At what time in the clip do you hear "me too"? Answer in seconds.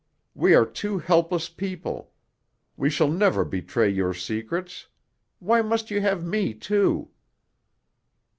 6.25-7.11